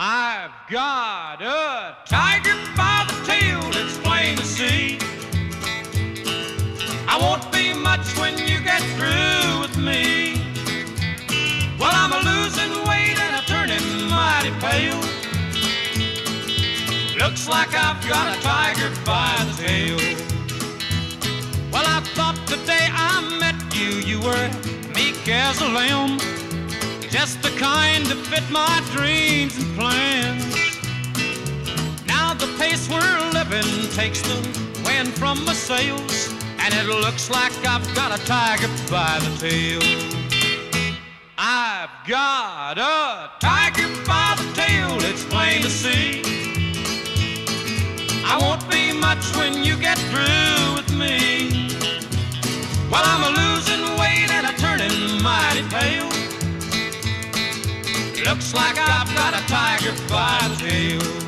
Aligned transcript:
I've 0.00 0.52
got 0.70 1.42
a 1.42 1.96
tiger 2.06 2.54
by 2.76 3.04
the 3.08 3.26
tail, 3.26 3.58
it's 3.74 3.98
plain 3.98 4.36
to 4.36 4.44
see. 4.44 4.96
I 7.08 7.18
won't 7.20 7.50
be 7.50 7.74
much 7.74 8.06
when 8.16 8.38
you 8.38 8.60
get 8.60 8.80
through 8.94 9.58
with 9.60 9.76
me. 9.76 10.40
Well, 11.80 11.90
I'm 11.90 12.12
a 12.12 12.20
losing 12.30 12.86
weight 12.86 13.18
and 13.18 13.42
a 13.42 13.46
turning 13.48 14.08
mighty 14.08 14.52
pale. 14.62 15.02
Looks 17.18 17.48
like 17.48 17.74
I've 17.74 18.00
got 18.08 18.38
a 18.38 18.40
tiger 18.40 18.94
by 19.04 19.34
the 19.50 19.66
tail. 19.66 19.98
Well, 21.72 21.82
I 21.84 21.98
thought 22.14 22.38
the 22.46 22.58
day 22.66 22.86
I 22.92 23.36
met 23.40 23.74
you, 23.74 23.98
you 24.06 24.20
were 24.20 24.48
meek 24.94 25.26
as 25.26 25.60
a 25.60 25.66
lamb. 25.66 26.37
Just 27.10 27.40
the 27.40 27.48
kind 27.58 28.04
to 28.06 28.14
fit 28.14 28.44
my 28.50 28.82
dreams 28.92 29.56
and 29.56 29.78
plans. 29.78 30.54
Now 32.06 32.34
the 32.34 32.46
pace 32.58 32.86
we're 32.90 33.30
living 33.32 33.88
takes 33.92 34.20
the 34.20 34.36
wind 34.84 35.08
from 35.14 35.42
my 35.46 35.54
sails, 35.54 36.28
and 36.58 36.74
it 36.74 36.84
looks 36.84 37.30
like 37.30 37.52
I've 37.66 37.94
got 37.94 38.12
a 38.12 38.22
tiger 38.26 38.68
by 38.90 39.18
the 39.20 39.34
tail. 39.38 39.80
I've 41.38 41.88
got 42.06 42.76
a 42.76 43.30
tiger 43.40 43.88
by 44.06 44.36
the 44.36 44.52
tail, 44.52 44.98
it's 45.00 45.24
plain 45.24 45.62
to 45.62 45.70
see. 45.70 46.20
I 48.26 48.36
won't 48.38 48.68
be 48.70 48.92
much 48.92 49.24
when 49.34 49.64
you 49.64 49.78
get 49.78 49.87
Looks 58.38 58.54
like 58.54 58.78
I've 58.78 59.12
got 59.16 59.34
a 59.34 59.44
tiger 59.48 59.90
by 60.08 60.46
the 60.46 60.68
tail. 60.68 61.27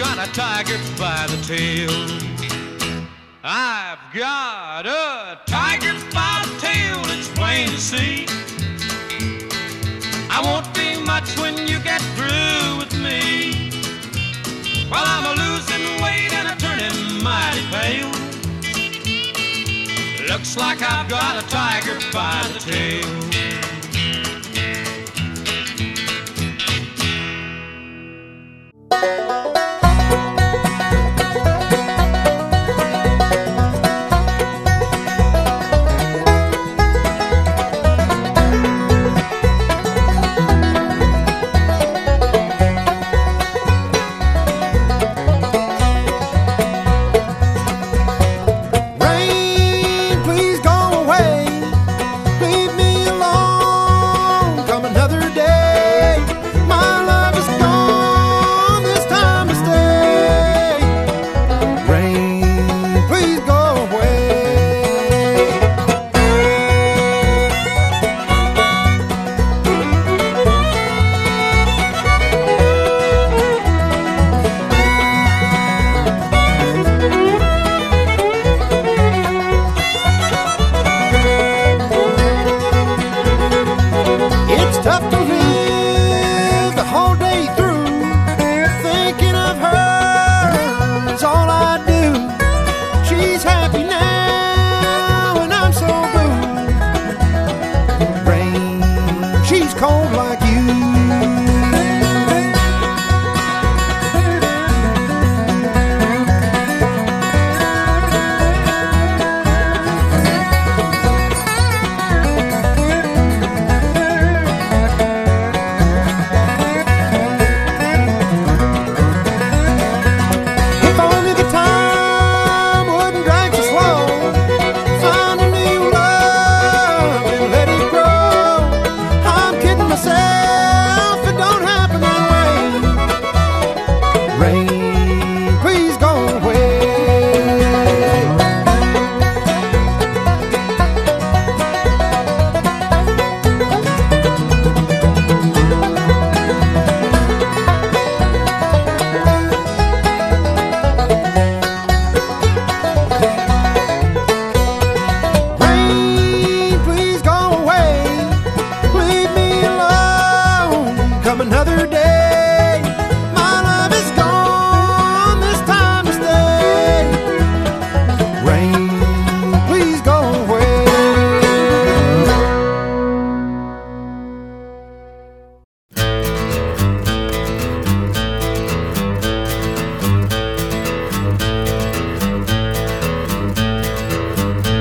Got 0.00 0.16
a 0.16 0.32
tiger 0.32 0.78
by 0.98 1.26
the 1.28 1.36
tail. 1.46 1.90
I've 3.44 3.98
got 4.14 4.86
a 4.86 5.38
tiger 5.44 5.92
by 6.10 6.42
the 6.46 6.58
tail, 6.58 6.98
it's 7.14 7.28
plain 7.28 7.68
to 7.68 7.76
see. 7.76 8.24
I 10.30 10.40
won't 10.42 10.72
be 10.74 10.98
much 11.04 11.38
when 11.38 11.68
you 11.68 11.78
get 11.80 12.00
through 12.16 12.78
with 12.78 12.94
me. 12.98 13.70
Well, 14.90 15.04
I'm 15.04 15.26
a 15.32 15.34
losing 15.42 15.84
weight 16.02 16.32
and 16.32 16.48
a 16.48 16.56
turning 16.56 17.22
mighty 17.22 17.60
pale. 17.68 18.10
Looks 20.30 20.56
like 20.56 20.80
I've 20.80 21.10
got 21.10 21.44
a 21.44 21.46
tiger 21.48 21.98
by 22.10 22.48
the 22.54 22.58
tail. 22.58 23.69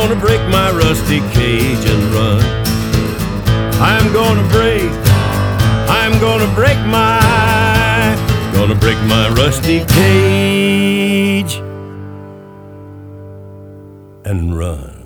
gonna 0.00 0.18
break 0.18 0.40
my 0.48 0.70
rusty 0.70 1.20
cage 1.34 1.84
and 1.84 2.02
run. 2.14 2.40
I'm 3.82 4.10
gonna 4.14 4.48
break, 4.48 4.90
I'm 5.90 6.18
gonna 6.18 6.50
break 6.54 6.78
my 6.86 7.20
Gonna 8.54 8.74
break 8.74 8.96
my 9.02 9.28
rusty 9.28 9.84
cage 9.84 11.56
and 14.24 14.56
run. 14.56 14.96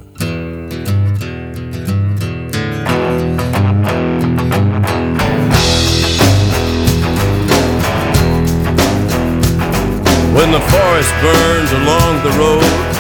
When 10.37 10.53
the 10.53 10.61
forest 10.61 11.13
burns 11.21 11.73
along 11.73 12.23
the 12.23 12.31
road 12.39 12.94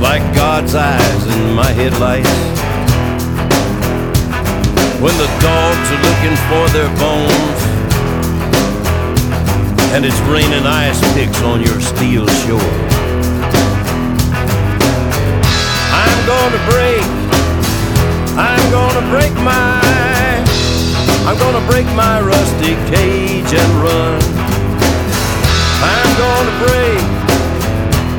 like 0.00 0.22
God's 0.34 0.74
eyes 0.74 1.26
in 1.26 1.54
my 1.54 1.70
headlights. 1.72 2.28
When 5.00 5.16
the 5.16 5.28
dogs 5.44 5.86
are 5.92 6.02
looking 6.08 6.36
for 6.48 6.64
their 6.72 6.90
bones 6.96 7.60
and 9.92 10.04
it's 10.04 10.18
raining 10.20 10.66
ice 10.66 11.00
picks 11.14 11.42
on 11.42 11.60
your 11.60 11.80
steel 11.80 12.26
shore. 12.46 12.72
I'm 15.92 16.18
gonna 16.26 16.62
break, 16.70 17.04
I'm 18.38 18.70
gonna 18.70 19.04
break 19.10 19.34
my, 19.44 19.80
I'm 21.28 21.36
gonna 21.38 21.66
break 21.66 21.86
my 21.94 22.20
rusty 22.20 22.74
cage 22.88 23.52
and 23.52 23.72
run. 23.82 24.20
I'm 25.82 26.10
gonna 26.16 26.54
break, 26.64 27.19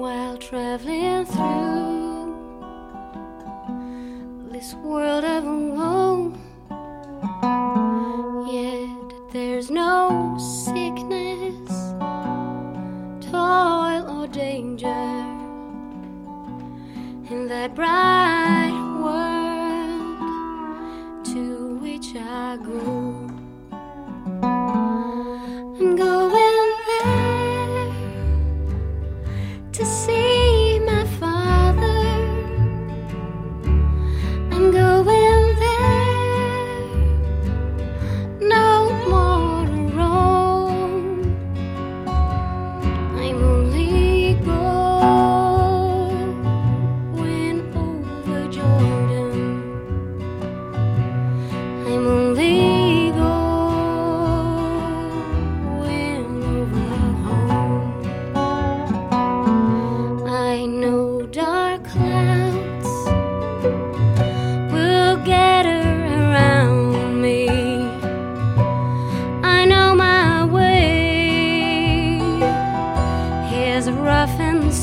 while 0.00 0.38
traveling 0.38 1.26
through 1.26 2.34
this 4.50 4.72
world 4.76 5.24
of 5.24 5.44
woe. 5.44 6.32
Yet 8.50 9.30
there's 9.30 9.70
no 9.70 10.38
sickness, 10.64 11.70
toil, 13.30 14.22
or 14.22 14.26
danger 14.28 14.88
in 17.30 17.46
that 17.48 17.74
bright. 17.74 18.29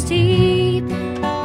deep. 0.08 1.37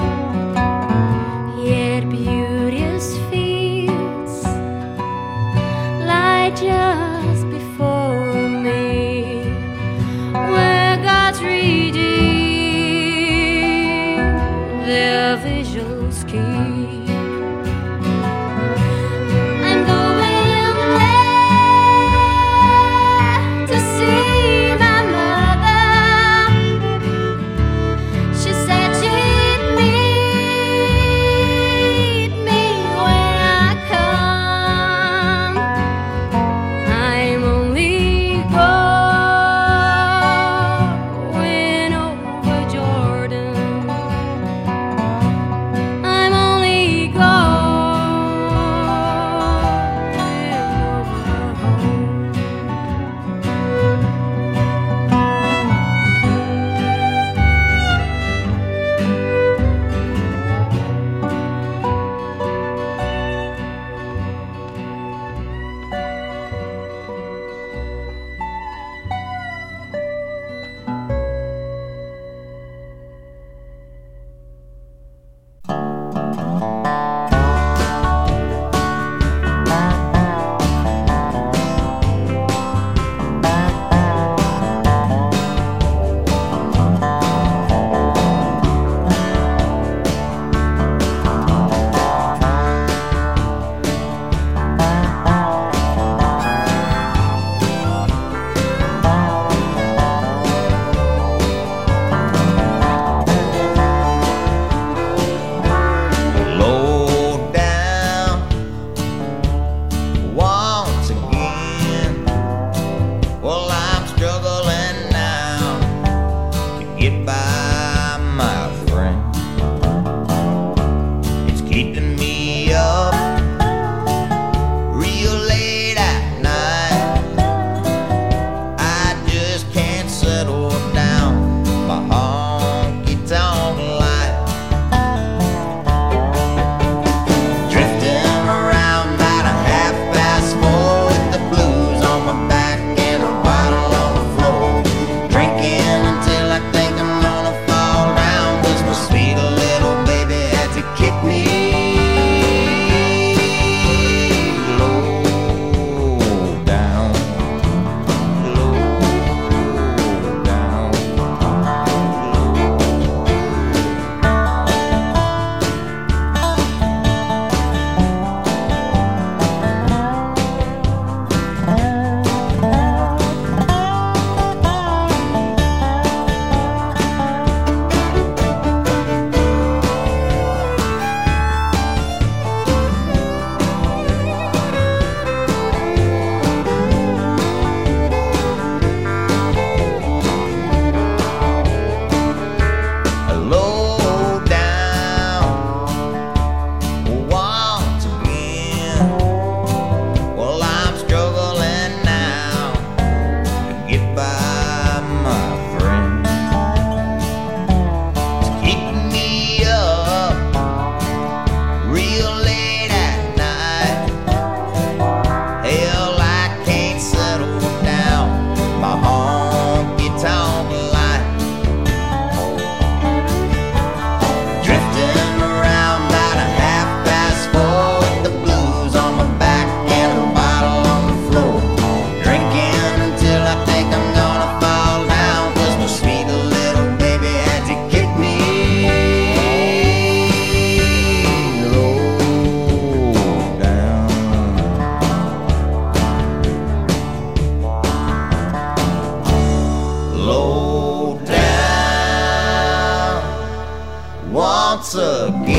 Once 254.75 254.95
again. 254.95 255.53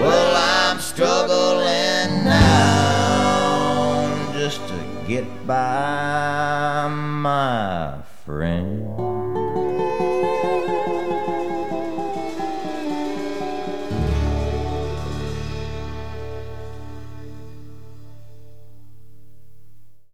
Well, 0.00 0.36
I'm 0.36 0.80
struggling 0.80 2.24
now 2.24 4.32
just 4.32 4.60
to 4.66 4.74
get 5.06 5.24
by, 5.46 6.88
my. 6.88 8.03